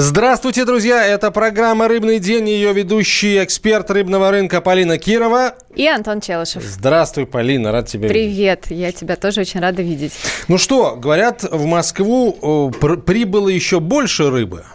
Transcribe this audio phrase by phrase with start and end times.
[0.00, 1.04] Здравствуйте, друзья!
[1.04, 2.48] Это программа «Рыбный день».
[2.48, 5.56] Ее ведущий эксперт рыбного рынка Полина Кирова.
[5.74, 6.62] И Антон Челышев.
[6.62, 8.80] Здравствуй, Полина, рад тебя Привет, видеть.
[8.80, 10.12] я тебя тоже очень рада видеть.
[10.46, 12.70] Ну что, говорят, в Москву
[13.04, 14.66] прибыло еще больше рыбы.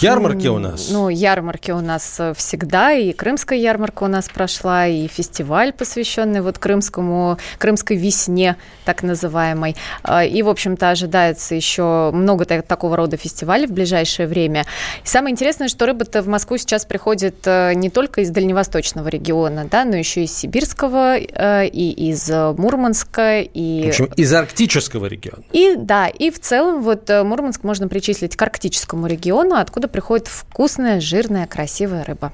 [0.00, 0.88] Ярмарки у нас?
[0.90, 6.40] Ну, ярмарки у нас э, всегда, и крымская ярмарка у нас прошла, и фестиваль, посвященный
[6.40, 9.76] вот крымскому, крымской весне, так называемой.
[10.02, 14.64] А, и, в общем-то, ожидается еще много такого рода фестивалей в ближайшее время.
[15.04, 19.66] И самое интересное, что рыба-то в Москву сейчас приходит э, не только из дальневосточного региона,
[19.70, 23.84] да, но еще из сибирского, э, и из Мурманска, и...
[23.84, 25.42] В общем, из арктического региона.
[25.52, 31.00] И, да, и в целом вот Мурманск можно причислить к арктическому региону, откуда приходит вкусная,
[31.00, 32.32] жирная, красивая рыба.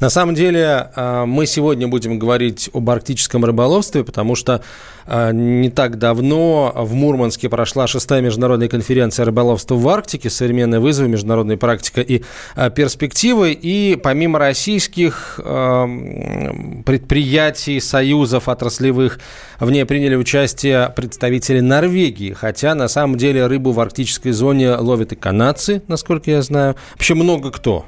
[0.00, 4.62] На самом деле э, мы сегодня будем говорить об арктическом рыболовстве, потому что
[5.06, 11.08] э, не так давно в Мурманске прошла шестая международная конференция рыболовства в Арктике, современные вызовы,
[11.08, 12.22] международная практика и
[12.56, 13.52] э, перспективы.
[13.52, 15.40] И помимо российских
[16.84, 19.18] предприятий, союзов отраслевых,
[19.60, 22.32] в ней приняли участие представители Норвегии.
[22.32, 26.76] Хотя на самом деле рыбу в арктической зоне ловят и канадцы, насколько я знаю.
[26.94, 27.86] Вообще много кто.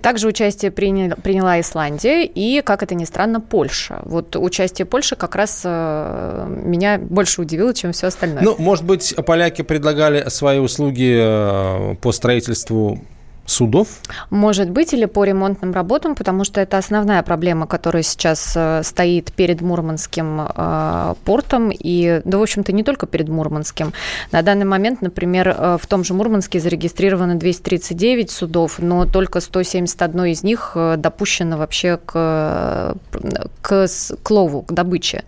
[0.00, 4.00] Также участие приняла, приняла Исландия и, как это ни странно, Польша.
[4.04, 8.42] Вот участие Польши как раз э, меня больше удивило, чем все остальное.
[8.42, 13.00] Ну, может быть, поляки предлагали свои услуги э, по строительству
[13.50, 13.88] судов?
[14.30, 19.32] Может быть, или по ремонтным работам, потому что это основная проблема, которая сейчас э, стоит
[19.32, 23.92] перед Мурманским э, портом, и, да, в общем-то, не только перед Мурманским.
[24.32, 30.24] На данный момент, например, э, в том же Мурманске зарегистрировано 239 судов, но только 171
[30.26, 32.96] из них допущено вообще к,
[33.62, 33.86] к,
[34.22, 35.24] к лову, к добыче.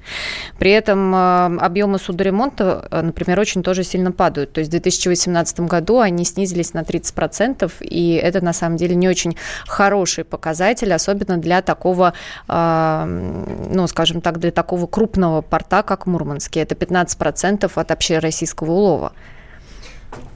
[0.59, 4.53] При этом объемы судоремонта, например, очень тоже сильно падают.
[4.53, 9.09] То есть в 2018 году они снизились на 30%, и это на самом деле не
[9.09, 12.13] очень хороший показатель, особенно для такого,
[12.49, 16.63] а, ну, скажем так, для такого крупного порта, как Мурманский.
[16.63, 19.13] Это 15% от общероссийского улова.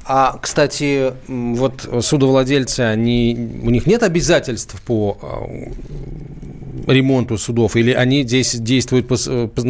[0.07, 5.47] А, кстати, вот судовладельцы, они, у них нет обязательств по а,
[6.87, 9.63] ремонту судов, или они здесь действуют по, по,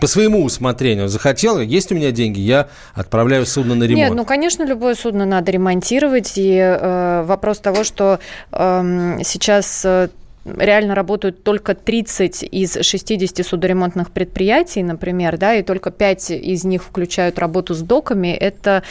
[0.00, 1.08] по своему усмотрению?
[1.08, 4.08] Захотел, есть у меня деньги, я отправляю судно на ремонт.
[4.08, 8.20] Нет, ну, конечно, любое судно надо ремонтировать, и э, вопрос того, что
[8.52, 10.08] э, сейчас э,
[10.44, 16.84] реально работают только 30 из 60 судоремонтных предприятий, например, да, и только 5 из них
[16.84, 18.82] включают работу с доками, это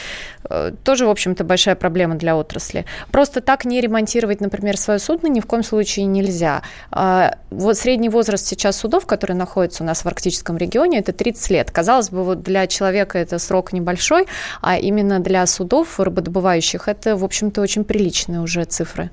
[0.48, 2.84] э, тоже, в общем-то, большая проблема для отрасли.
[3.10, 6.62] Просто так не ремонтировать, например, свое судно ни в коем случае нельзя.
[6.90, 11.50] А, вот средний возраст сейчас судов, которые находятся у нас в арктическом регионе, это 30
[11.50, 11.70] лет.
[11.70, 14.26] Казалось бы, вот для человека это срок небольшой,
[14.60, 19.10] а именно для судов рыбодобывающих это, в общем-то, очень приличные уже цифры.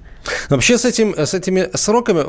[0.50, 2.26] Вообще с, этим, с этими сроками э,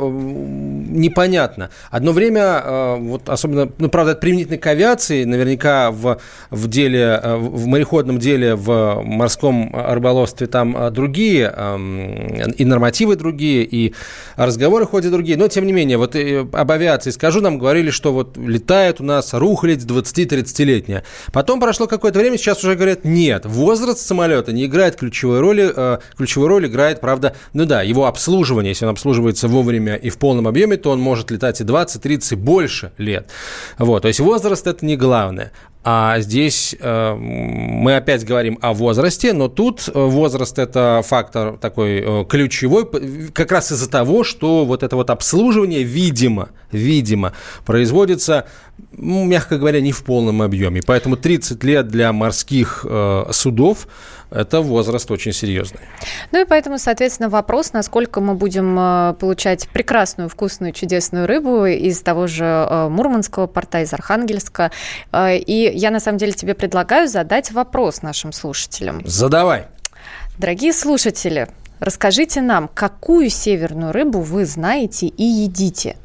[0.91, 1.71] непонятно.
[1.91, 6.19] Одно время, э, вот особенно, ну, правда, применительно к авиации, наверняка в,
[6.51, 13.65] в деле, э, в мореходном деле, в морском рыболовстве там другие, эм, и нормативы другие,
[13.65, 13.95] и
[14.37, 15.37] разговоры ходят другие.
[15.37, 19.35] Но, тем не менее, вот об авиации скажу, нам говорили, что вот летает у нас
[19.35, 21.05] рухлядь 20-30-летняя.
[21.33, 26.49] Потом прошло какое-то время, сейчас уже говорят, нет, возраст самолета не играет ключевой роли, ключевую
[26.49, 30.77] роль играет, правда, ну да, его обслуживание, если он обслуживается вовремя и в полном объеме,
[30.77, 33.31] то он может летать и 20, 30, и больше лет.
[33.79, 35.53] Вот, то есть возраст это не главное.
[35.85, 42.01] А здесь э, мы опять говорим о возрасте, но тут э, возраст это фактор такой
[42.01, 42.89] э, ключевой,
[43.33, 47.33] как раз из-за того, что вот это вот обслуживание, видимо, видимо,
[47.67, 48.47] производится,
[48.93, 50.83] ну, мягко говоря, не в полном объеме.
[50.87, 53.89] Поэтому 30 лет для морских э, судов
[54.31, 55.81] это возраст очень серьезный.
[56.31, 62.01] Ну и поэтому, соответственно, вопрос, насколько мы будем э, получать прекрасную, вкусную, чудесную рыбу из
[62.01, 64.71] того же э, Мурманского порта, из Архангельска.
[65.15, 69.03] И я, на самом деле, тебе предлагаю задать вопрос нашим слушателям.
[69.05, 69.67] Задавай.
[70.39, 71.49] Дорогие слушатели,
[71.81, 75.97] расскажите нам, какую северную рыбу вы знаете и едите?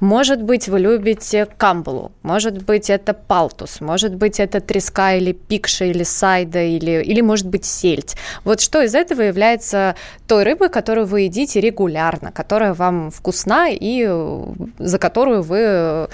[0.00, 5.84] Может быть, вы любите камбалу, может быть, это палтус, может быть, это треска или пикша,
[5.86, 8.16] или сайда, или, или может быть, сельдь.
[8.44, 14.06] Вот что из этого является той рыбой, которую вы едите регулярно, которая вам вкусна и
[14.08, 14.46] э,
[14.78, 16.08] за которую вы, э,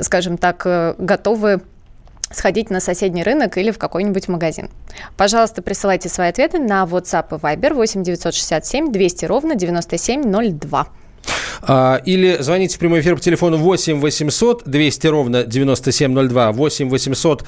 [0.00, 1.60] скажем так, э, готовы
[2.32, 4.70] сходить на соседний рынок или в какой-нибудь магазин.
[5.16, 10.88] Пожалуйста, присылайте свои ответы на WhatsApp и Viber 8 967 200 ровно 9702.
[11.62, 17.44] А, или звоните в прямой эфир по телефону 8 800 200 ровно 9702, 8 800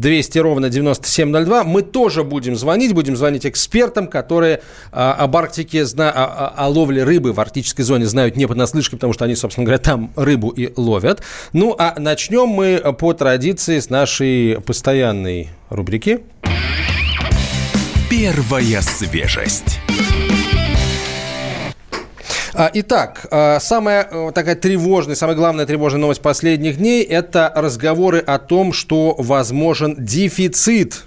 [0.00, 1.64] 200 ровно 9702.
[1.64, 7.04] Мы тоже будем звонить, будем звонить экспертам, которые а, об Арктике, зна- о, о ловле
[7.04, 10.72] рыбы в арктической зоне знают не понаслышке, потому что они, собственно говоря, там рыбу и
[10.76, 11.22] ловят.
[11.52, 16.20] Ну, а начнем мы по традиции с нашей постоянной рубрики.
[18.08, 19.78] Первая свежесть.
[22.60, 28.18] А, итак, а, самая э, такая тревожная, самая главная тревожная новость последних дней– это разговоры
[28.18, 31.04] о том, что возможен дефицит.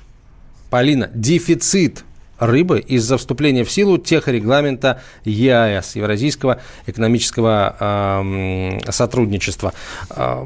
[0.72, 2.06] Полина, дефицит
[2.46, 9.74] рыбы из-за вступления в силу техрегламента ЕАЭС, Евразийского экономического э, сотрудничества.
[10.10, 10.46] Э,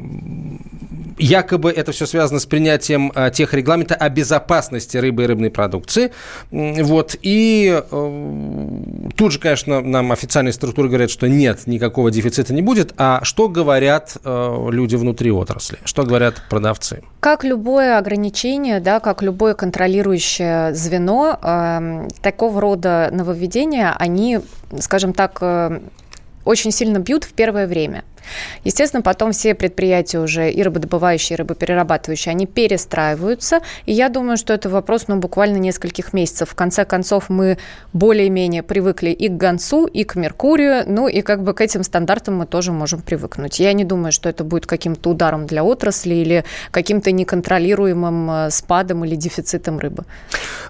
[1.18, 6.12] якобы это все связано с принятием э, техрегламента о безопасности рыбы и рыбной продукции.
[6.52, 7.16] Вот.
[7.22, 12.94] И э, тут же, конечно, нам официальные структуры говорят, что нет, никакого дефицита не будет.
[12.98, 15.78] А что говорят э, люди внутри отрасли?
[15.86, 17.04] Что говорят продавцы?
[17.20, 21.80] Как любое ограничение, да, как любое контролирующее звено, э,
[22.22, 24.40] такого рода нововведения, они,
[24.80, 25.80] скажем так, э,
[26.46, 28.04] очень сильно бьют в первое время.
[28.64, 33.62] Естественно, потом все предприятия уже и рыбодобывающие, и рыбоперерабатывающие, они перестраиваются.
[33.86, 36.50] И я думаю, что это вопрос ну, буквально нескольких месяцев.
[36.50, 37.58] В конце концов, мы
[37.94, 42.38] более-менее привыкли и к Гонцу, и к Меркурию, ну и как бы к этим стандартам
[42.38, 43.60] мы тоже можем привыкнуть.
[43.60, 49.06] Я не думаю, что это будет каким-то ударом для отрасли или каким-то неконтролируемым э, спадом
[49.06, 50.04] или дефицитом рыбы.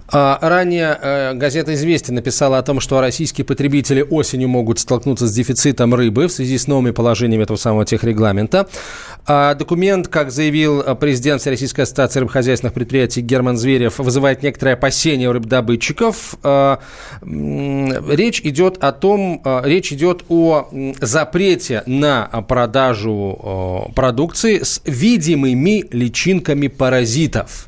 [0.10, 5.34] А, ранее э, газета «Известия» написала о том, что российские потребители осенью могут столкнуться с
[5.34, 8.68] дефицитом рыбы в связи с новыми положениями этого самого техрегламента.
[9.30, 15.34] А документ, как заявил президент Всероссийской ассоциации рыбохозяйственных предприятий Герман Зверев, вызывает некоторые опасения у
[15.34, 16.36] рыбдобытчиков.
[16.44, 16.80] А,
[17.22, 20.70] речь идет о том, а, речь идет о
[21.02, 27.68] запрете на продажу продукции с видимыми личинками паразитов.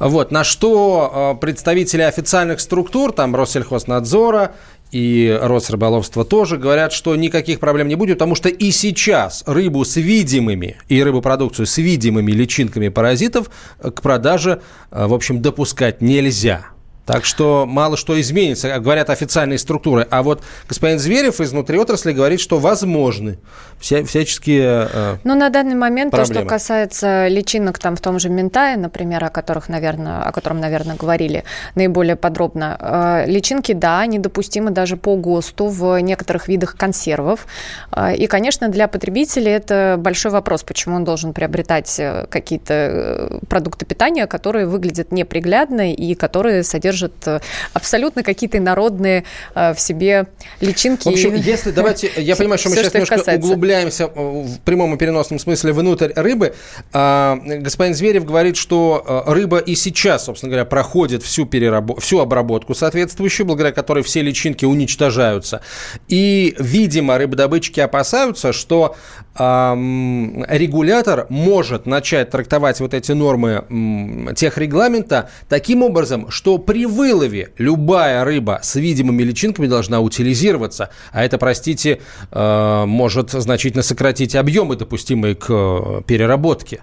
[0.00, 4.52] Вот, на что представители официальных структур, там Россельхознадзора
[4.90, 9.96] и Росрыболовство тоже говорят, что никаких проблем не будет, потому что и сейчас рыбу с
[9.96, 13.50] видимыми и рыбопродукцию с видимыми личинками паразитов
[13.80, 16.77] к продаже, э, в общем, допускать нельзя.
[17.08, 20.06] Так что мало что изменится, говорят официальные структуры.
[20.10, 23.38] А вот господин Зверев изнутри отрасли говорит, что возможны
[23.80, 26.34] вся, всяческие э, Ну, на данный момент проблемы.
[26.34, 30.60] то, что касается личинок там в том же Ментае, например, о которых, наверное, о котором,
[30.60, 31.44] наверное, говорили
[31.74, 37.46] наиболее подробно, э, личинки, да, недопустимы даже по ГОСТу в некоторых видах консервов.
[37.90, 43.38] Э, и, конечно, для потребителей это большой вопрос, почему он должен приобретать э, какие-то э,
[43.48, 47.40] продукты питания, которые выглядят неприглядно и которые содержат содержит э,
[47.72, 49.24] абсолютно какие-то народные
[49.54, 50.26] э, в себе
[50.60, 51.08] личинки.
[51.08, 53.46] В общем, если давайте, я понимаю, что мы сейчас немножко касается.
[53.46, 56.54] углубляемся э, в прямом и переносном смысле внутрь рыбы.
[56.92, 62.00] А, господин Зверев говорит, что рыба и сейчас, собственно говоря, проходит всю, перераб...
[62.00, 65.60] всю обработку соответствующую, благодаря которой все личинки уничтожаются.
[66.08, 68.96] И, видимо, рыбодобытчики опасаются, что
[69.38, 77.50] эм, регулятор может начать трактовать вот эти нормы эм, техрегламента таким образом, что при вылове
[77.58, 84.76] любая рыба с видимыми личинками должна утилизироваться, а это, простите, э, может значительно сократить объемы,
[84.76, 86.80] допустимые к э, переработке.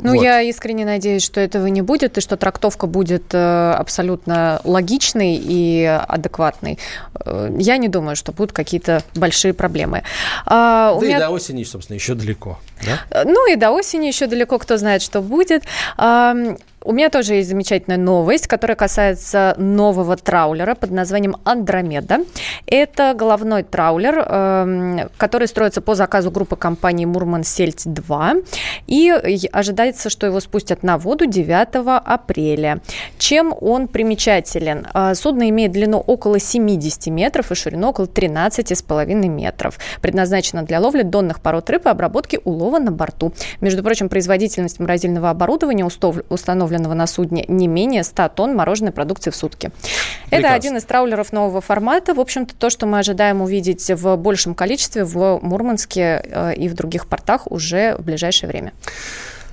[0.00, 0.22] Ну, вот.
[0.22, 5.84] я искренне надеюсь, что этого не будет, и что трактовка будет э, абсолютно логичной и
[5.84, 6.78] адекватной.
[7.58, 10.02] Я не думаю, что будут какие-то большие проблемы.
[10.46, 11.16] А, да меня...
[11.16, 12.58] и до осени, собственно, еще далеко.
[12.84, 13.24] Да?
[13.24, 15.64] Ну и до осени еще далеко, кто знает, что будет.
[16.88, 22.20] У меня тоже есть замечательная новость, которая касается нового траулера под названием Андромеда.
[22.64, 28.36] Это головной траулер, эм, который строится по заказу группы компании Мурман Сельть 2.
[28.86, 29.10] И
[29.52, 32.80] ожидается, что его спустят на воду 9 апреля.
[33.18, 34.86] Чем он примечателен?
[34.94, 39.78] Э, судно имеет длину около 70 метров и ширину около 13,5 метров.
[40.00, 43.34] Предназначено для ловли донных пород рыб и обработки улова на борту.
[43.60, 49.30] Между прочим, производительность морозильного оборудования установлена установленного на судне не менее 100 тонн мороженой продукции
[49.30, 49.70] в сутки.
[50.30, 50.46] Прекрасно.
[50.46, 52.14] Это один из траулеров нового формата.
[52.14, 56.74] В общем-то, то, что мы ожидаем увидеть в большем количестве в Мурманске э, и в
[56.74, 58.72] других портах уже в ближайшее время.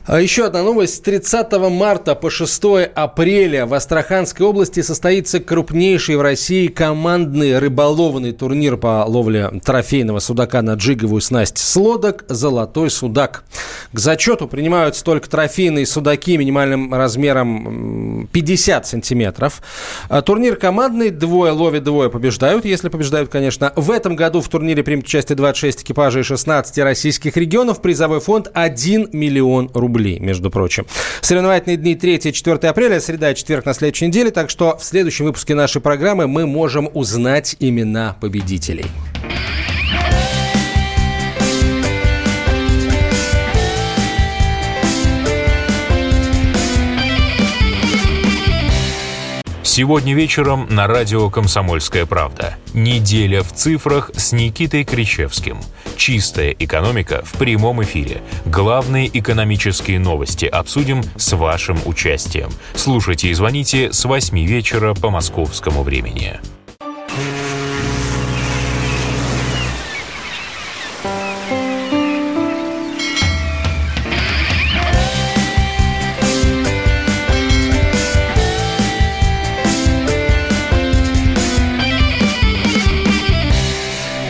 [0.08, 0.98] А еще одна новость.
[0.98, 2.62] С 30 марта по 6
[2.94, 10.62] апреля в Астраханской области состоится крупнейший в России командный рыболовный турнир по ловле трофейного судака
[10.62, 13.46] на джиговую снасть с лодок «Золотой судак».
[13.94, 19.64] К зачету принимаются только трофейные судаки минимальным размером 50 сантиметров.
[20.08, 21.10] А турнир командный.
[21.10, 22.64] Двое ловят, двое побеждают.
[22.64, 23.74] Если побеждают, конечно.
[23.76, 27.82] В этом году в турнире примут участие 26 экипажей 16 российских регионов.
[27.82, 30.86] Призовой фонд 1 миллион рублей рублей, между прочим.
[31.22, 35.56] Соревновательные дни 3-4 апреля, среда и четверг на следующей неделе, так что в следующем выпуске
[35.56, 38.86] нашей программы мы можем узнать имена победителей.
[49.77, 52.55] Сегодня вечером на радио «Комсомольская правда».
[52.74, 55.60] Неделя в цифрах с Никитой Кричевским.
[55.98, 58.22] Чистая экономика в прямом эфире.
[58.46, 62.51] Главные экономические новости обсудим с вашим участием.
[62.74, 66.39] Слушайте и звоните с 8 вечера по московскому времени.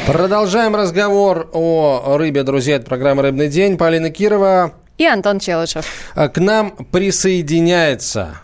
[0.05, 2.75] Продолжаем разговор о рыбе, друзья.
[2.75, 3.75] Это программа «Рыбный день».
[3.75, 4.73] Полина Кирова.
[4.99, 5.87] И Антон Челышев.
[6.13, 8.35] К нам присоединяется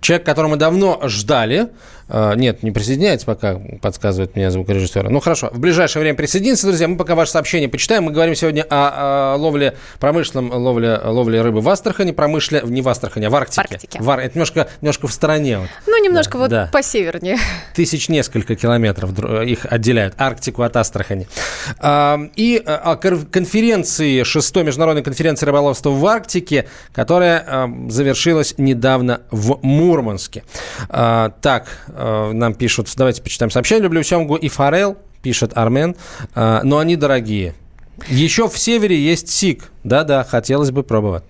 [0.00, 1.70] человек, которого мы давно ждали.
[2.08, 5.10] А, нет, не присоединяется пока, подсказывает мне звукорежиссер.
[5.10, 6.88] Ну хорошо, в ближайшее время присоединится, друзья.
[6.88, 8.04] Мы пока ваше сообщение почитаем.
[8.04, 12.88] Мы говорим сегодня о, о ловле, промышленном ловле, ловле рыбы в Астрахани, промышле, не в
[12.88, 13.60] Астрахани, а в Арктике.
[13.60, 13.98] Арктике.
[14.00, 15.58] В, это немножко, немножко в стороне.
[15.58, 15.68] Вот.
[15.86, 16.70] Ну, немножко да, вот да.
[16.72, 17.38] по севернее.
[17.74, 19.10] Тысяч несколько километров
[19.44, 21.28] их отделяют, Арктику от Астрахани.
[21.78, 30.44] А, и о конференции, шестой международной конференции рыболовства в Арктике, которая завершилась недавно в Мурманске.
[30.88, 31.66] Так,
[32.32, 33.84] нам пишут, давайте почитаем сообщение.
[33.84, 35.96] Люблю семгу и форел, пишет Армен,
[36.34, 37.54] э, но они дорогие.
[38.06, 39.70] Еще в севере есть сик.
[39.82, 41.24] Да-да, хотелось бы пробовать.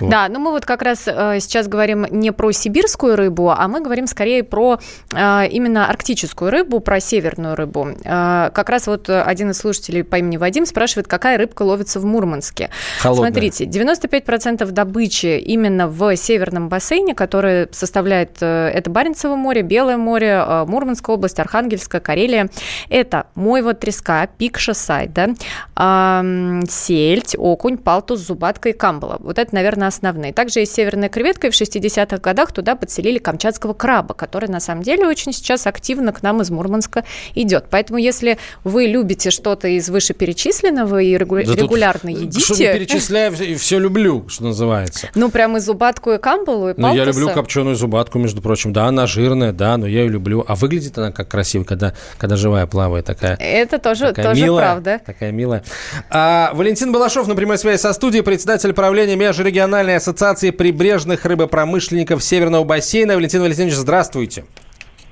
[0.00, 0.10] Вот.
[0.10, 3.80] Да, но мы вот как раз э, сейчас говорим не про сибирскую рыбу, а мы
[3.80, 4.78] говорим скорее про
[5.12, 7.88] э, именно арктическую рыбу, про северную рыбу.
[8.04, 12.04] Э, как раз вот один из слушателей по имени Вадим спрашивает, какая рыбка ловится в
[12.04, 12.70] Мурманске.
[13.00, 13.30] Холодная.
[13.30, 20.44] Смотрите, 95% добычи именно в северном бассейне, который составляет э, это Баренцево море, Белое море,
[20.46, 22.48] э, Мурманская область, Архангельская, Карелия.
[22.88, 25.34] Это мойва, треска, пикша, сайда,
[25.76, 29.16] э, сельдь, окунь, палтус, зубатка и камбала.
[29.20, 30.34] Вот это, наверное, наверное, основные.
[30.34, 34.82] Также есть северная креветка, и в 60-х годах туда подселили камчатского краба, который на самом
[34.82, 37.04] деле очень сейчас активно к нам из Мурманска
[37.34, 37.66] идет.
[37.70, 41.36] Поэтому если вы любите что-то из вышеперечисленного и регу...
[41.36, 42.40] да регулярно едите...
[42.40, 45.08] Что не перечисляю, и все люблю, что называется.
[45.14, 46.88] Ну, прямо и зубатку, и камбалу, и палтуса.
[46.88, 48.74] Ну, я люблю копченую зубатку, между прочим.
[48.74, 50.44] Да, она жирная, да, но я ее люблю.
[50.46, 53.36] А выглядит она как красиво, когда, когда живая плавает такая.
[53.40, 55.00] Это тоже, такая тоже милая, правда.
[55.06, 55.64] Такая милая.
[56.10, 62.24] А, Валентин Балашов на прямой связи со студией, председатель правления межрегионального региональной ассоциации прибрежных рыбопромышленников
[62.24, 63.14] Северного бассейна.
[63.14, 64.46] Валентин Валентинович, здравствуйте.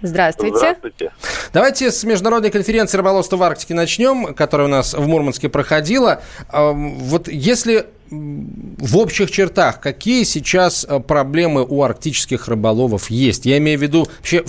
[0.03, 0.57] Здравствуйте.
[0.57, 1.13] Здравствуйте.
[1.53, 6.23] Давайте с международной конференции рыболовства в Арктике начнем, которая у нас в Мурманске проходила.
[6.53, 13.47] Вот если в общих чертах, какие сейчас э, проблемы у арктических рыболовов есть?
[13.47, 14.45] Я имею в виду вообще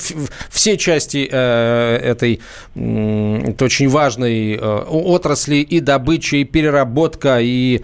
[0.49, 2.41] все части э, этой
[2.75, 7.83] это очень важной э, отрасли и добыча, и переработка, и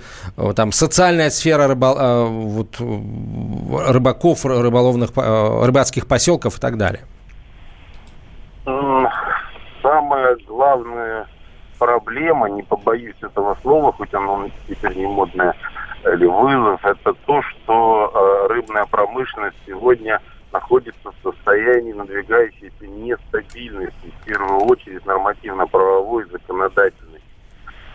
[0.55, 1.95] там социальная сфера рыбол,
[2.29, 7.01] вот, рыбаков, рыболовных, рыбацких поселков и так далее.
[9.81, 11.27] Самая главная
[11.79, 15.55] проблема, не побоюсь этого слова, хоть оно теперь не модное,
[16.03, 20.21] или вызов, это то, что э, рыбная промышленность сегодня
[20.51, 27.21] находится в состоянии надвигающейся нестабильности, в первую очередь нормативно-правовой, законодательной.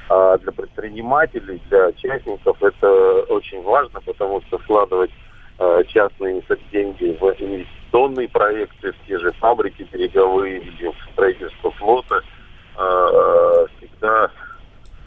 [0.08, 5.10] А для предпринимателей, для участников это очень важно, потому что вкладывать
[5.58, 12.16] э, частные деньги в инвестиционные проекты, в те же фабрики береговые или в строительство флота
[12.16, 12.33] э,
[12.74, 14.30] всегда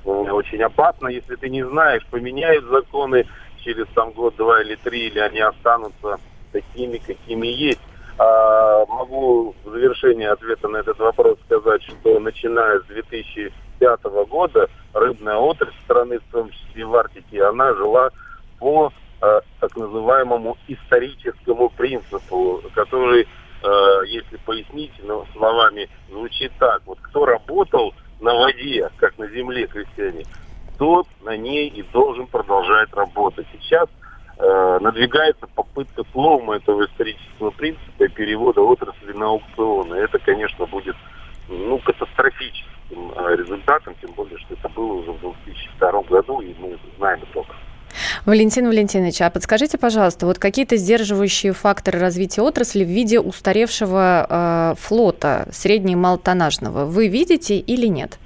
[0.03, 3.25] очень опасно, если ты не знаешь, поменяют законы
[3.63, 6.19] через там год, два или три, или они останутся
[6.51, 7.81] такими, какими есть.
[8.17, 15.35] А, могу в завершении ответа на этот вопрос сказать, что начиная с 2005 года рыбная
[15.35, 18.09] отрасль страны, в том числе в Арктике, она жила
[18.59, 23.27] по а, так называемому историческому принципу, который,
[23.63, 26.81] а, если пояснить ну, словами, звучит так.
[26.85, 30.25] Вот кто работал на воде, как на земле крестьяне,
[30.77, 33.47] тот на ней и должен продолжать работать.
[33.53, 33.89] Сейчас
[34.37, 39.95] э, надвигается попытка слома этого исторического принципа и перевода отрасли на аукционы.
[39.95, 40.95] Это, конечно, будет
[41.47, 46.77] ну, катастрофическим э, результатом, тем более, что это было уже в 2002 году, и мы
[46.97, 47.55] знаем только.
[48.27, 54.73] Валентин Валентинович, а подскажите, пожалуйста, вот какие-то сдерживающие факторы развития отрасли в виде устаревшего э,
[54.77, 58.19] флота средне- и малотоннажного вы видите или нет?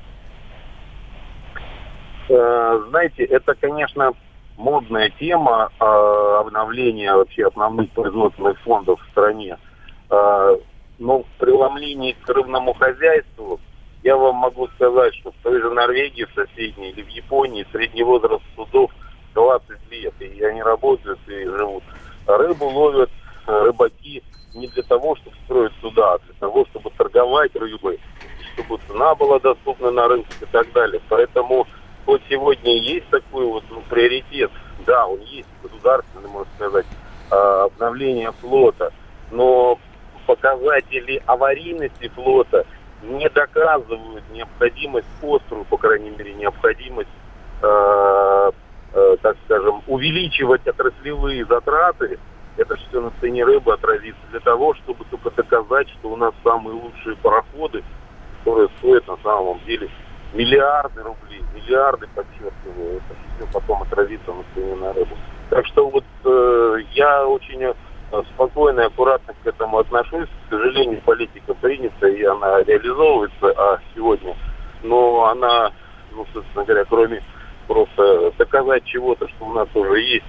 [2.30, 4.14] Э, знаете, это, конечно,
[4.58, 9.60] модная тема э, обновления вообще основных производственных фондов в стране.
[10.10, 10.58] Э,
[10.98, 13.60] но в преломлении к рыбному хозяйству
[14.02, 18.02] я вам могу сказать, что в той же Норвегии, в соседней, или в Японии средний
[18.02, 18.90] возраст судов
[19.34, 21.84] 20 лет, и они работают и живут.
[22.28, 23.10] Рыбу ловят
[23.48, 24.24] э, рыбаки
[24.54, 28.00] не для того, чтобы строить суда, а для того, чтобы торговать рыбой,
[28.54, 31.02] чтобы цена была доступна на рынке и так далее.
[31.10, 31.68] Поэтому
[32.06, 34.52] вот сегодня есть такой вот ну, приоритет,
[34.86, 36.86] да, он есть государственный, можно сказать,
[37.30, 38.92] а, обновление флота,
[39.32, 39.80] но
[40.26, 42.66] показатели аварийности флота
[43.04, 47.10] не доказывают необходимость, острую, по крайней мере, необходимость
[47.62, 47.68] э,
[48.94, 52.20] э, так скажем, увеличивать отраслевые затраты,
[52.58, 56.76] это все на цене рыбы отразится, для того, чтобы только доказать, что у нас самые
[56.76, 57.84] лучшие пароходы,
[58.40, 59.90] которые стоят на самом деле
[60.34, 65.16] миллиарды рублей, миллиарды, подчеркиваю, это все потом отразится на цене на рыбу.
[65.50, 67.74] Так что вот э, я очень э,
[68.34, 70.30] спокойно и аккуратно к этому отношусь.
[70.48, 74.36] К сожалению, политика принята, и она реализовывается а сегодня.
[74.84, 75.72] Но она,
[76.12, 77.22] ну, собственно говоря, кроме
[77.72, 80.26] просто доказать чего-то, что у нас уже есть,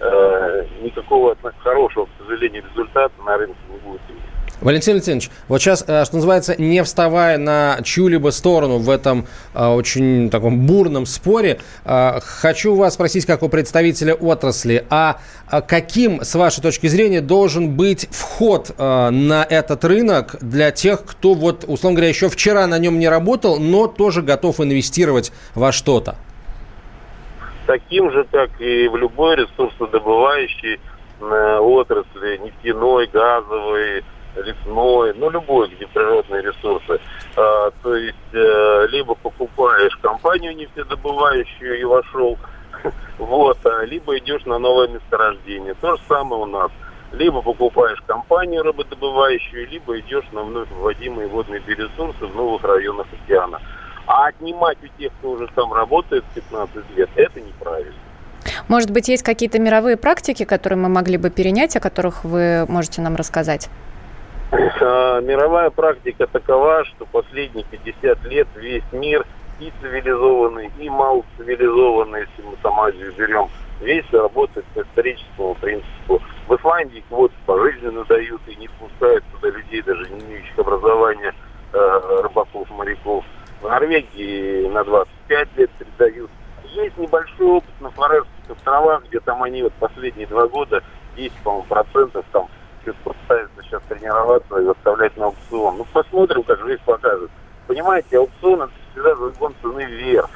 [0.00, 4.22] э, никакого хорошего, к сожалению, результата на рынке не будет иметь.
[4.62, 9.66] Валентин Валентинович, вот сейчас, э, что называется, не вставая на чью-либо сторону в этом э,
[9.66, 15.18] очень таком бурном споре, э, хочу вас спросить, как у представителя отрасли, а
[15.66, 21.64] каким, с вашей точки зрения, должен быть вход на этот рынок для тех, кто, вот,
[21.66, 26.16] условно говоря, еще вчера на нем не работал, но тоже готов инвестировать во что-то?
[27.66, 30.80] Таким же, как и в любой ресурсодобывающей
[31.20, 34.04] э, отрасли, нефтяной, газовой,
[34.36, 37.00] лесной, ну любой, где природные ресурсы.
[37.36, 42.38] А, то есть э, либо покупаешь компанию нефтедобывающую и вошел,
[43.18, 45.74] вот, а, либо идешь на новое месторождение.
[45.74, 46.70] То же самое у нас.
[47.12, 53.60] Либо покупаешь компанию рыбодобывающую, либо идешь на вновь вводимые водные биоресурсы в новых районах океана.
[54.14, 57.94] А отнимать у тех, кто уже там работает 15 лет, это неправильно.
[58.68, 63.00] Может быть, есть какие-то мировые практики, которые мы могли бы перенять, о которых вы можете
[63.00, 63.70] нам рассказать?
[64.52, 69.24] А, мировая практика такова, что последние 50 лет весь мир
[69.60, 73.48] и цивилизованный, и малоцивилизованный, если мы там Азию берем,
[73.80, 76.20] весь работает по историческому принципу.
[76.48, 81.34] В Исландии квоты пожизненно дают и не впускают туда людей, даже не имеющих образования,
[81.72, 83.24] э, рыбаков, моряков.
[83.62, 86.30] В Норвегии на 25 лет передают.
[86.64, 90.82] Есть небольшой опыт на Фарерских островах, где там они вот последние два года
[91.16, 92.48] 10, по-моему, процентов там
[92.82, 95.76] что-то пытаются сейчас тренироваться и заставлять на аукцион.
[95.78, 97.30] Ну, посмотрим, как жизнь покажет.
[97.68, 100.30] Понимаете, аукцион это всегда загон цены вверх.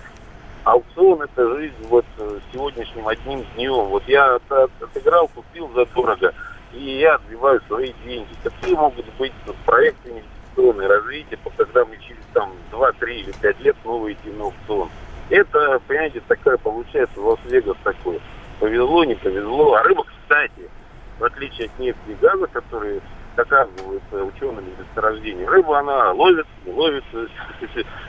[0.62, 3.87] Аукцион это жизнь вот э, сегодняшним одним днем.
[3.87, 6.33] Вот я от, от, отыграл, купил задорого,
[6.73, 8.29] и я отбиваю свои деньги.
[8.43, 9.33] Какие могут быть
[9.65, 10.11] проекты
[10.57, 14.89] инвестиционные развития, когда мы через там 2, 3 или 5 лет снова идти на аукцион.
[15.29, 18.21] Это, понимаете, такая получается Лас-Вегас такой.
[18.61, 19.75] Повезло, не повезло.
[19.75, 20.71] А рыба, кстати,
[21.19, 23.01] в отличие от нефти и газа, которые
[23.37, 27.29] доказываются учеными месторождения, рыба, она ловится, не ловится.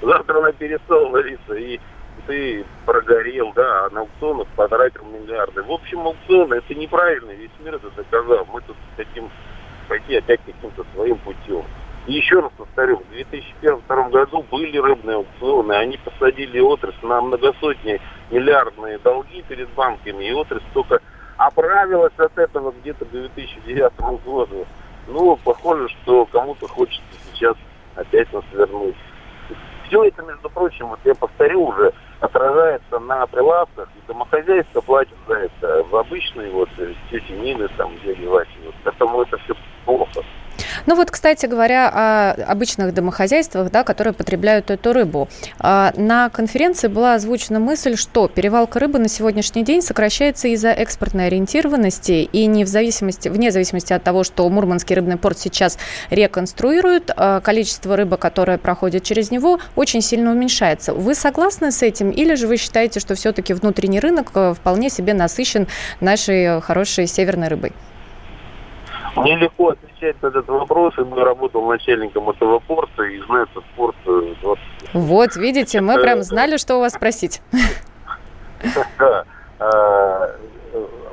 [0.02, 1.80] Завтра она перестала ловиться, и
[2.28, 5.64] ты прогорел, да, а на аукционах потратил миллиарды.
[5.64, 8.48] В общем, аукционы это неправильно, весь мир это доказал.
[8.54, 9.30] Мы тут хотим
[9.90, 11.66] пойти опять каким-то своим путем.
[12.08, 18.00] И еще раз повторю, в 2001-2002 году были рыбные аукционы, они посадили отрасль на многосотни
[18.32, 21.02] миллиардные долги перед банками, и отрасль только
[21.38, 24.66] оправилась от этого где-то к 2009 году.
[25.08, 27.56] Ну, похоже, что кому-то хочется сейчас
[27.96, 28.96] опять нас вернуть.
[29.88, 35.36] Все это, между прочим, вот я повторю уже, отражается на прилавках, и домохозяйство платит за
[35.36, 36.70] это в обычные вот
[37.10, 38.50] тети Нины, там, дяди Васи.
[38.66, 38.76] Вот.
[38.84, 40.24] Поэтому это все плохо.
[40.86, 45.28] Ну вот, кстати говоря, о обычных домохозяйствах, да, которые потребляют эту рыбу.
[45.60, 51.28] А, на конференции была озвучена мысль, что перевалка рыбы на сегодняшний день сокращается из-за экспортной
[51.28, 55.78] ориентированности и не в зависимости, вне зависимости от того, что Мурманский рыбный порт сейчас
[56.10, 60.94] реконструируют, а, количество рыбы, которое проходит через него, очень сильно уменьшается.
[60.94, 65.14] Вы согласны с этим или же вы считаете, что все-таки внутренний рынок э, вполне себе
[65.14, 65.68] насыщен
[66.00, 67.74] нашей хорошей северной рыбой?
[69.16, 73.64] Мне легко отвечать на этот вопрос, и я работал начальником этого порта и знаю этот
[73.76, 74.56] порт 20 э,
[74.94, 77.42] Вот, видите, мы прям знали, что у вас спросить.
[78.98, 79.24] Да.
[79.60, 80.36] А,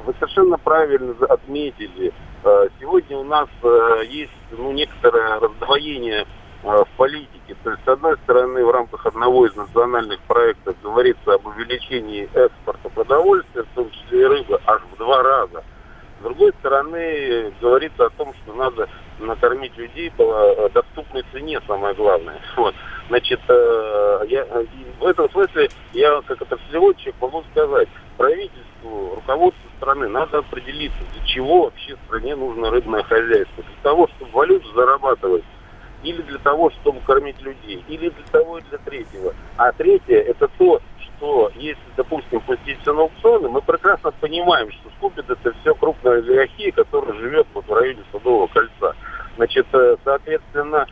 [0.07, 2.11] вы совершенно правильно отметили.
[2.42, 6.27] А, сегодня у нас э, есть ну, некоторое раздвоение
[6.62, 7.55] в политике.
[7.62, 12.88] То есть, с одной стороны, в рамках одного из национальных проектов говорится об увеличении экспорта
[12.88, 15.62] продовольствия, в том числе и рыбы, аж в два раза–
[16.25, 18.89] другой стороны, говорится о том, что надо
[19.21, 22.41] накормить людей по доступной цене, самое главное.
[22.57, 22.75] Вот.
[23.09, 24.47] Значит, э, я,
[24.99, 31.65] в этом смысле я, как отраслеводчик, могу сказать, правительству, руководству страны надо определиться, для чего
[31.65, 33.63] вообще стране нужно рыбное хозяйство.
[33.63, 35.45] Для того, чтобы валюту зарабатывать,
[36.03, 39.35] или для того, чтобы кормить людей, или для того и для третьего.
[39.57, 40.81] А третье– это то,
[41.25, 46.71] что если, допустим, пуститься на аукционы, мы прекрасно понимаем, что скупит это все крупная олигархия,
[46.71, 48.95] которая живет вот в районе Садового кольца.
[49.37, 50.87] Значит, э, соответственно,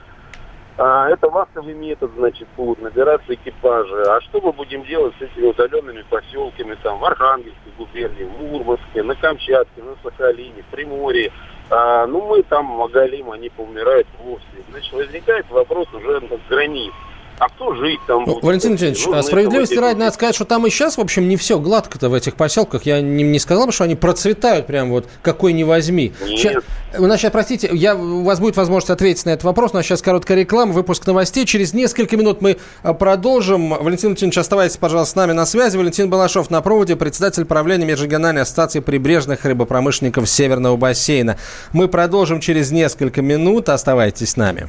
[0.79, 4.03] а, это массовый метод, значит, будут набираться экипажи.
[4.09, 9.03] А что мы будем делать с этими удаленными поселками там в Архангельской губернии, в Мурманске,
[9.03, 11.31] на Камчатке, на Сахалине, в Приморье?
[11.68, 14.47] А, ну, мы там, Магалим, они поумирают вовсе.
[14.71, 16.97] Значит, возникает вопрос уже на границе
[17.42, 18.44] а кто жить там будет?
[18.44, 21.59] Валентин Леонидович, ну, справедливости ради надо сказать, что там и сейчас, в общем, не все
[21.59, 22.85] гладко-то в этих поселках.
[22.85, 26.12] Я не, не сказал бы, что они процветают прям вот какой не возьми.
[26.20, 26.38] Нет.
[26.38, 26.62] Сейчас,
[26.98, 29.72] у нас сейчас, простите, я, у вас будет возможность ответить на этот вопрос.
[29.72, 31.44] У нас сейчас короткая реклама, выпуск новостей.
[31.44, 33.70] Через несколько минут мы а, продолжим.
[33.70, 35.76] Валентин Леонидович, оставайтесь, пожалуйста, с нами на связи.
[35.76, 41.38] Валентин Балашов на проводе, председатель правления Межрегиональной ассоциации прибрежных рыбопромышленников Северного бассейна.
[41.72, 43.68] Мы продолжим через несколько минут.
[43.68, 44.68] Оставайтесь с нами.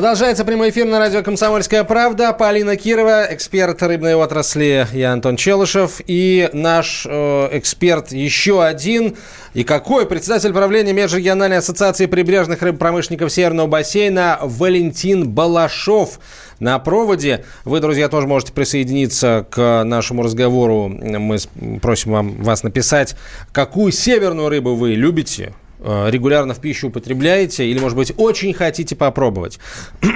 [0.00, 2.32] Продолжается прямой эфир на радио «Комсомольская правда».
[2.32, 6.00] Полина Кирова, эксперт рыбной отрасли, я Антон Челышев.
[6.06, 9.18] И наш э, эксперт еще один.
[9.52, 10.06] И какой?
[10.06, 16.18] Председатель правления Межрегиональной ассоциации прибрежных рыбопромышленников Северного бассейна Валентин Балашов
[16.60, 17.44] на проводе.
[17.66, 20.88] Вы, друзья, тоже можете присоединиться к нашему разговору.
[20.88, 21.36] Мы
[21.82, 23.16] просим вам, вас написать,
[23.52, 25.52] какую северную рыбу вы любите,
[25.82, 29.58] регулярно в пищу употребляете или, может быть, очень хотите попробовать.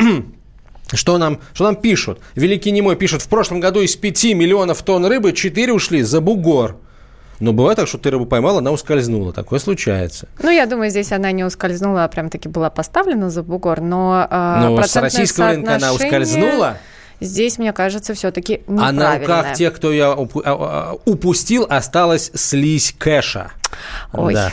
[0.93, 2.21] Что нам, что нам пишут?
[2.35, 6.77] Великий Немой пишет, в прошлом году из 5 миллионов тонн рыбы 4 ушли за бугор.
[7.41, 9.33] Но бывает так, что ты рыбу поймала, она ускользнула.
[9.33, 10.29] Такое случается.
[10.41, 13.81] Ну, я думаю, здесь она не ускользнула, а прям-таки была поставлена за бугор.
[13.81, 16.79] Но, э, но с российского рынка она ускользнула?
[17.21, 18.89] Здесь, мне кажется, все-таки неправильно.
[18.89, 23.53] А на руках тех, кто а, упустил, осталась слизь кэша.
[24.13, 24.35] Ой.
[24.35, 24.53] Да.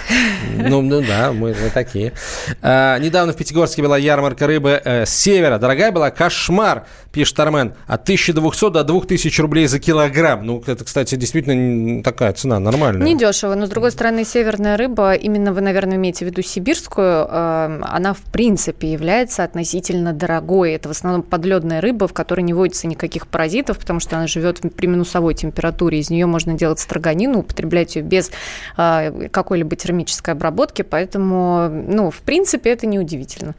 [0.58, 2.14] Ну, ну да, мы, мы такие.
[2.62, 5.58] А, недавно в Пятигорске была ярмарка рыбы э, с севера.
[5.58, 7.74] Дорогая была, кошмар, пишет Армен.
[7.88, 10.46] От 1200 до 2000 рублей за килограмм.
[10.46, 13.06] Ну, это, кстати, действительно такая цена нормальная.
[13.06, 17.28] Не дешево, но, с другой стороны, северная рыба, именно вы, наверное, имеете в виду сибирскую,
[17.30, 20.74] э, она, в принципе, является относительно дорогой.
[20.74, 24.62] Это в основном подледная рыба, в которой не водится никаких паразитов, потому что она живет
[24.76, 26.00] при минусовой температуре.
[26.00, 28.32] Из нее можно делать строганину, употреблять ее без
[28.78, 33.56] э, какой-либо термической обработки, поэтому, ну, в принципе, это неудивительно.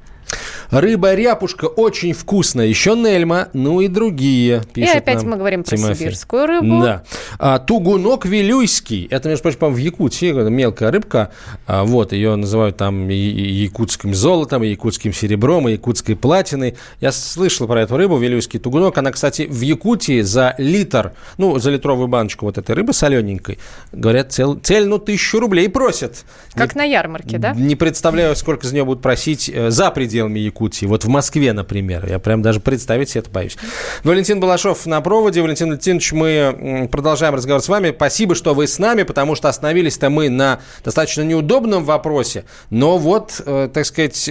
[0.70, 2.66] Рыба-ряпушка очень вкусная.
[2.66, 4.62] Еще Нельма, ну и другие.
[4.74, 5.96] И опять мы говорим про Тимофей.
[5.96, 6.80] сибирскую рыбу.
[6.80, 7.02] Да.
[7.38, 9.06] А, тугунок вилюйский.
[9.10, 11.30] Это, между прочим, в Якутии мелкая рыбка.
[11.66, 16.76] А, вот, ее называют там и, и якутским золотом, и якутским серебром, и якутской платиной.
[17.00, 18.96] Я слышал про эту рыбу, вилюйский тугунок.
[18.98, 23.58] Она, кстати, в Якутии за литр, ну, за литровую баночку вот этой рыбы солененькой,
[23.92, 26.24] говорят, цел, цельную тысячу рублей просят.
[26.54, 27.52] Как не, на ярмарке, да?
[27.52, 29.90] Не представляю, сколько за нее будут просить э, за
[30.22, 30.86] пределами Якутии.
[30.86, 32.06] Вот в Москве, например.
[32.08, 33.56] Я прям даже представить себе это боюсь.
[34.04, 35.42] Валентин Балашов на проводе.
[35.42, 37.92] Валентин Валентинович, мы продолжаем разговор с вами.
[37.94, 42.44] Спасибо, что вы с нами, потому что остановились-то мы на достаточно неудобном вопросе.
[42.70, 44.30] Но вот, э, так сказать,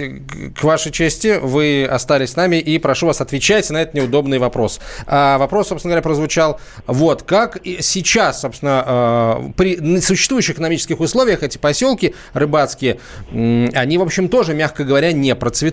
[0.58, 4.80] к вашей чести, вы остались с нами, и прошу вас, отвечайте на этот неудобный вопрос.
[5.06, 7.22] А вопрос, собственно говоря, прозвучал вот.
[7.22, 12.98] Как сейчас, собственно, э, при существующих экономических условиях эти поселки рыбацкие,
[13.30, 15.71] они, в общем, тоже, мягко говоря, не процветают?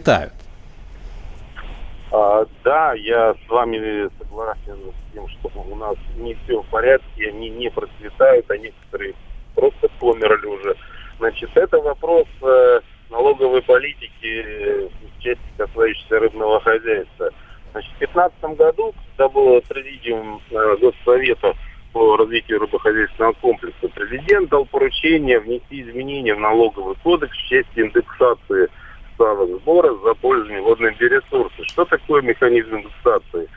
[2.11, 7.29] А, да, я с вами согласен с тем, что у нас не все в порядке,
[7.29, 9.13] они не процветают, а некоторые
[9.55, 10.75] просто померли уже.
[11.19, 17.29] Значит, это вопрос э, налоговой политики в части касающейся рыбного хозяйства.
[17.71, 21.53] Значит, в 2015 году, когда был президиум э, Госсовета
[21.93, 28.69] по развитию рыбохозяйственного комплекса, президент дал поручение внести изменения в налоговый кодекс в части индексации
[29.19, 31.65] ставок сбора за пользование водными ресурсами.
[31.67, 33.49] Что такое механизм индексации?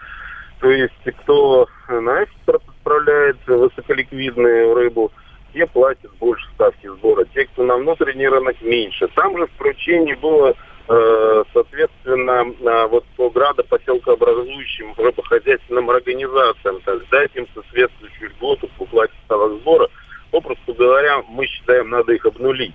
[0.61, 5.13] То есть, кто на экспорт отправляет высоколиквидную рыбу,
[5.55, 7.25] те платят больше ставки сбора.
[7.35, 9.07] Те, кто на внутренний рынок, меньше.
[9.15, 10.55] Там же в поручении было,
[10.89, 19.13] э, соответственно, вот по градопоселкообразующим рыбохозяйственным организациям, то есть дать им соответствующую льготу по уплате
[19.27, 19.89] ставок сбора.
[20.31, 22.75] Попросту говоря, мы считаем, надо их обнулить.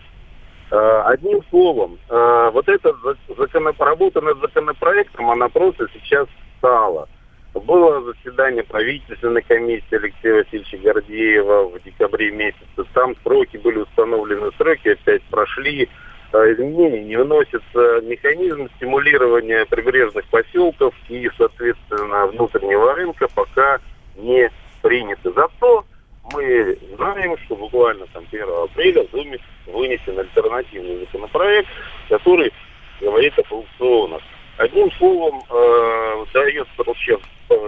[0.69, 2.93] Э, одним словом, э, вот это
[3.37, 3.73] закон...
[3.79, 6.27] работа над законопроектом, она просто сейчас
[6.57, 7.07] стала.
[7.53, 12.83] Было заседание правительственной комиссии Алексея Васильевича Гордеева в декабре месяце.
[12.93, 15.87] Там сроки были установлены, сроки опять прошли.
[16.33, 18.01] Э, изменения не вносятся.
[18.03, 23.79] Механизм стимулирования прибрежных поселков и, соответственно, внутреннего рынка пока
[24.17, 24.51] не
[24.81, 25.31] приняты.
[25.31, 25.85] Зато
[26.33, 31.69] мы знаем, что буквально там 1 апреля в Думе вынесен альтернативный законопроект,
[32.09, 32.51] который
[32.99, 34.21] говорит о аукционах.
[34.57, 37.19] Одним словом, э, дает вообще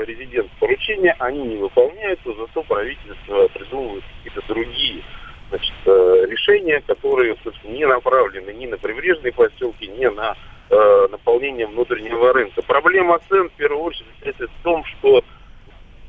[0.06, 5.04] резидент поручения, они не выполняются, зато правительство придумывает какие-то другие
[5.50, 10.36] значит, э, решения, которые, собственно, не направлены ни на прибрежные поселки, ни на
[10.70, 12.62] э, наполнение внутреннего рынка.
[12.64, 15.24] Проблема цен, в первую очередь, это в том, что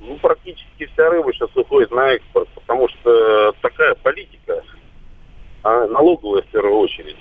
[0.01, 4.63] ну, практически вся рыба сейчас уходит на экспорт, потому что такая политика,
[5.63, 7.17] а налоговая в первую очередь,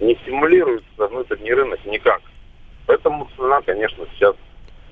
[0.00, 2.20] не стимулируется внутренний рынок никак.
[2.86, 4.34] Поэтому цена, конечно, сейчас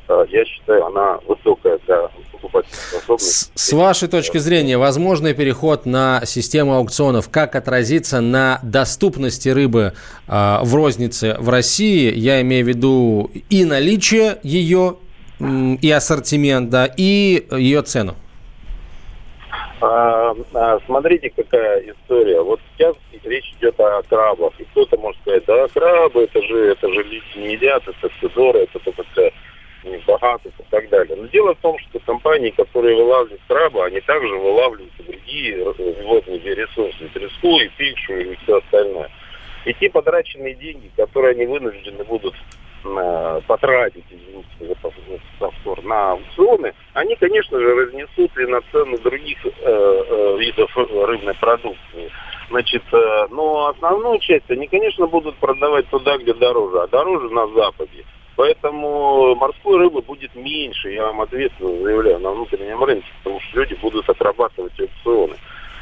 [0.08, 3.52] э, я считаю, она высокая для покупательной способности.
[3.54, 9.94] С вашей точки зрения, возможный переход на систему аукционов, как отразится на доступности рыбы
[10.28, 12.12] э, в рознице в России?
[12.14, 14.96] Я имею в виду и наличие ее,
[15.40, 18.14] и ассортимент, да, и ее цену?
[19.80, 22.42] А, а, смотрите, какая история.
[22.42, 24.52] Вот сейчас речь идет о крабах.
[24.58, 28.28] И кто-то может сказать, да, крабы, это же, это же люди не едят, это все
[28.28, 29.04] дорого, это только
[30.06, 31.16] богатых и так далее.
[31.16, 36.54] Но дело в том, что компании, которые вылавливают краба, они также вылавливают и другие водные
[36.54, 39.10] ресурсы, треску, и пикшу, и все остальное.
[39.64, 42.34] И те потраченные деньги, которые они вынуждены будут
[43.46, 44.74] потратить, извините за
[45.38, 51.34] повтор, на аукционы, они, конечно же, разнесут и на цены других э, э, видов рыбной
[51.34, 52.10] продукции.
[52.50, 57.46] Значит, э, но основную часть они, конечно, будут продавать туда, где дороже, а дороже на
[57.48, 58.04] Западе.
[58.36, 63.74] Поэтому морской рыбы будет меньше, я вам ответственно заявляю, на внутреннем рынке, потому что люди
[63.74, 65.36] будут отрабатывать аукционы.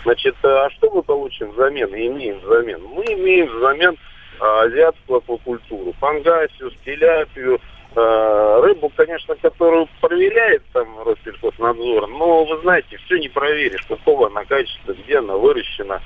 [0.05, 2.83] Значит, э, а что мы получим взамен и имеем взамен?
[2.83, 3.97] Мы имеем взамен
[4.40, 7.61] азиатскую аквакультуру, пангасию, стиляпию,
[7.94, 14.44] а, рыбу, конечно, которую проверяет там Россельхознадзор, но вы знаете, все не проверишь, какого она
[14.44, 16.01] качества, где она выращена.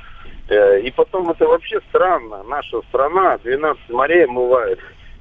[0.49, 2.43] Э, и потом это вообще странно.
[2.45, 4.79] Наша страна 12 морей омывает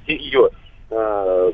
[0.08, 0.50] ее,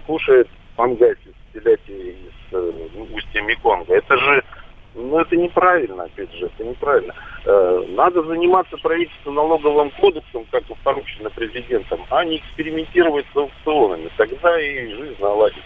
[0.08, 2.72] кушает пангасию, стиляпию из э,
[3.14, 3.96] устья Меконга.
[3.96, 4.44] Это же
[4.98, 7.14] ну, это неправильно, опять же, это неправильно.
[7.46, 14.10] Э, надо заниматься правительством налоговым кодексом, как и поручено президентом, а не экспериментировать с аукционами.
[14.18, 15.62] Тогда и жизнь наладится.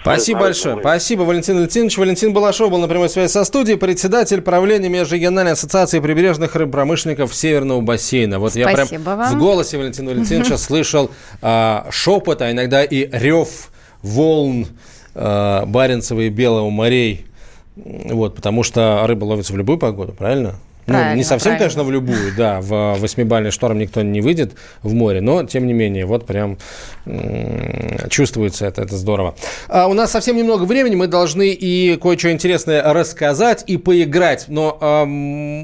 [0.00, 0.78] Спасибо большое.
[0.78, 1.98] Спасибо, Валентин Валентинович.
[1.98, 7.80] Валентин Балашов был на прямой связи со студией, председатель правления Межрегиональной ассоциации прибережных рыбопромышленников Северного
[7.80, 8.38] бассейна.
[8.38, 9.34] Вот Спасибо я прям вам.
[9.34, 11.10] в голосе Валентина Валентиновича слышал
[11.42, 13.70] а, шепот, а иногда и рев
[14.02, 14.66] волн
[15.14, 17.25] а, Баренцева и Белого морей.
[17.76, 20.54] Вот, потому что рыба ловится в любую погоду, правильно?
[20.88, 21.58] Ну, Правильно, не совсем, правильно.
[21.58, 24.52] конечно, в любую, да, в восьмибальный шторм никто не выйдет
[24.84, 26.58] в море, но, тем не менее, вот прям
[28.08, 29.34] чувствуется это, это здорово.
[29.68, 34.78] А, у нас совсем немного времени, мы должны и кое-что интересное рассказать и поиграть, но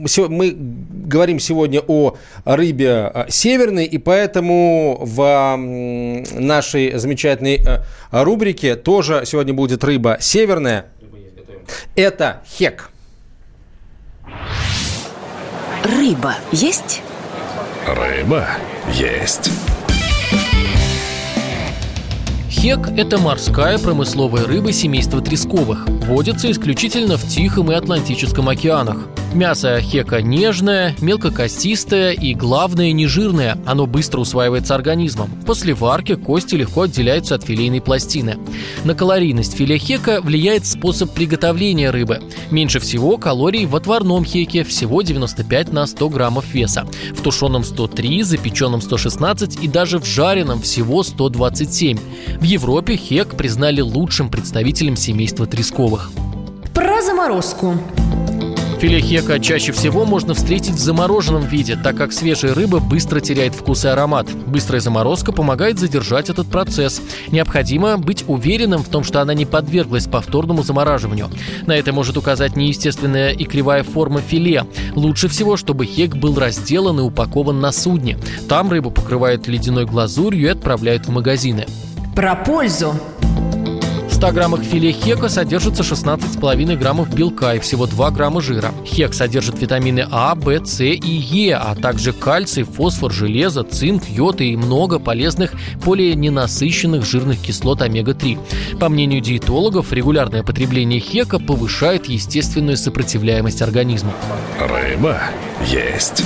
[0.09, 5.57] сё- мы говорим сегодня о рыбе а, северной, и поэтому в
[6.37, 7.61] нашей замечательной
[8.11, 10.87] а, рубрике тоже сегодня будет рыба северная.
[11.95, 12.91] Это хек.
[15.85, 17.03] Рыба есть?
[17.87, 18.47] Рыба
[18.93, 19.51] есть.
[22.49, 25.89] Хек– это морская промысловая рыба семейства тресковых.
[26.07, 29.09] Водится исключительно в Тихом и Атлантическом океанах.
[29.35, 33.57] Мясо хека нежное, мелкокостистое и, главное, нежирное.
[33.65, 35.31] Оно быстро усваивается организмом.
[35.47, 38.37] После варки кости легко отделяются от филейной пластины.
[38.85, 42.21] На калорийность филе хека влияет способ приготовления рыбы.
[42.51, 46.87] Меньше всего калорий в отварном хеке, всего 95 на 100 граммов веса.
[47.17, 51.99] В тушеном 103, запеченном 116 и даже в жареном всего 127.
[52.39, 56.11] В Европе хек признали лучшим представителем семейства тресковых.
[56.75, 57.79] Про заморозку.
[58.83, 63.55] Филе хека чаще всего можно встретить в замороженном виде, так как свежая рыба быстро теряет
[63.55, 64.27] вкус и аромат.
[64.49, 67.01] Быстрая заморозка помогает задержать этот процесс.
[67.29, 71.31] Необходимо быть уверенным в том, что она не подверглась повторному замораживанию.
[71.65, 74.67] На это может указать неестественная и кривая форма филе.
[74.97, 78.19] Лучше всего, чтобы хек был разделан и упакован на судне.
[78.49, 81.67] Там рыбу покрывают ледяной глазурью и отправляют в магазины.
[82.17, 82.97] Про пользу.
[84.23, 88.71] В 100 граммах филе хека содержится 16,5 граммов белка и всего 2 грамма жира.
[88.85, 94.41] Хек содержит витамины А, В, С и Е, а также кальций, фосфор, железо, цинк, йод
[94.41, 95.55] и много полезных
[95.85, 98.79] полиненасыщенных жирных кислот омега-3.
[98.79, 104.13] По мнению диетологов, регулярное потребление хека повышает естественную сопротивляемость организма.
[104.61, 105.21] Рыба
[105.67, 106.23] есть.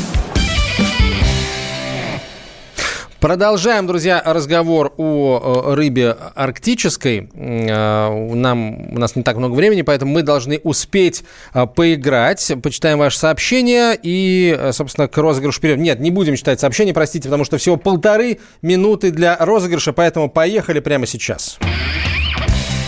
[3.27, 7.29] Продолжаем, друзья, разговор о рыбе арктической.
[7.35, 12.53] Э, Нам, у нас не так много времени, поэтому мы должны успеть э, поиграть.
[12.63, 15.83] Почитаем ваши сообщения и, э, собственно, к розыгрышу перейдем.
[15.83, 20.79] Нет, не будем читать сообщения, простите, потому что всего полторы минуты для розыгрыша, поэтому поехали
[20.79, 21.59] прямо сейчас.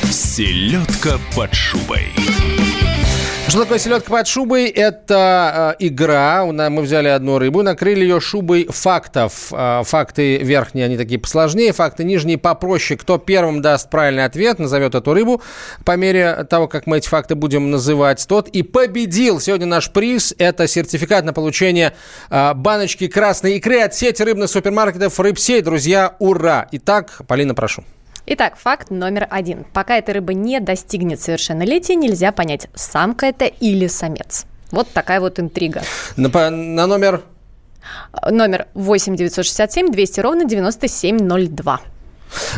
[0.08, 2.12] Селедка под шубой.
[3.48, 4.66] Что такое селедка под шубой?
[4.66, 6.44] Это э, игра.
[6.44, 9.50] Мы взяли одну рыбу, накрыли ее шубой фактов.
[9.52, 12.98] Э, факты верхние, они такие посложнее, факты нижние попроще.
[12.98, 15.40] Кто первым даст правильный ответ, назовет эту рыбу
[15.86, 19.40] по мере того, как мы эти факты будем называть, тот и победил.
[19.40, 21.94] Сегодня наш приз– это сертификат на получение
[22.28, 25.62] э, баночки красной икры от сети рыбных супермаркетов «Рыбсей».
[25.62, 26.68] Друзья, ура!
[26.70, 27.82] Итак, Полина, прошу.
[28.30, 29.64] Итак, факт номер один.
[29.72, 34.44] Пока эта рыба не достигнет совершеннолетия, нельзя понять, самка это или самец.
[34.70, 35.80] Вот такая вот интрига.
[36.16, 37.22] На, на номер
[38.30, 41.80] Номер 8 967 200 ровно 9702.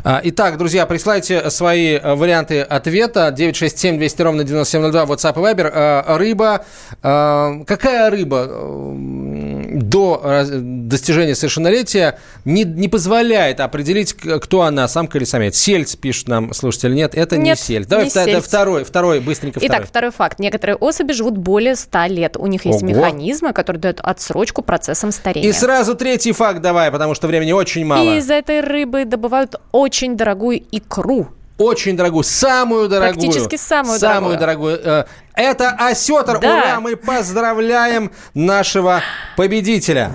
[0.04, 3.30] А, Итак, друзья, присылайте свои э, варианты ответа.
[3.30, 5.70] 967 200 ровно 9702, WhatsApp и Viber.
[5.72, 6.64] А, Рыба.
[7.02, 15.24] а, Какая рыба м, до достижения совершеннолетия не, не позволяет определить, кто она, самка или
[15.24, 15.56] самец?
[15.56, 16.94] Сельдь, пишет нам слушатель.
[16.94, 17.88] Нет, это не Нет, сельдь.
[17.88, 18.44] Давай не сельдь.
[18.44, 19.86] второй, второй, быстренько Итак, второй.
[19.86, 20.38] второй факт.
[20.38, 22.36] Некоторые особи живут более 100 лет.
[22.36, 22.90] У них есть Ого.
[22.92, 25.48] механизмы, которые дают отсрочку процессам старения.
[25.48, 28.14] И сразу третий факт давай, потому что времени очень мало.
[28.14, 31.28] И из этой рыбы добывают очень дорогую икру.
[31.58, 33.20] Очень дорогую, самую дорогую.
[33.20, 34.80] Практически самую Самую дорогую.
[34.82, 36.38] Э, Это осетр.
[36.38, 36.48] Да.
[36.56, 36.80] Ура!
[36.80, 39.02] Мы поздравляем нашего
[39.36, 40.12] победителя.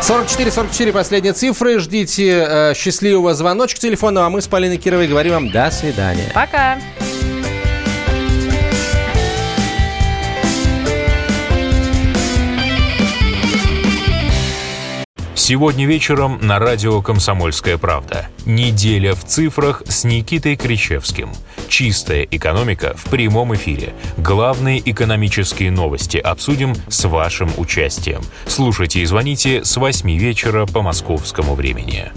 [0.00, 1.78] 44-44 последние цифры.
[1.78, 4.26] Ждите э, счастливого звоночка телефона.
[4.26, 6.30] А мы с Полиной Кировой говорим вам до свидания.
[6.34, 6.78] Пока.
[15.46, 18.28] Сегодня вечером на радио «Комсомольская правда».
[18.46, 21.32] Неделя в цифрах с Никитой Кричевским.
[21.68, 23.92] Чистая экономика в прямом эфире.
[24.16, 28.22] Главные экономические новости обсудим с вашим участием.
[28.46, 32.10] Слушайте и звоните с 8 вечера по московскому времени.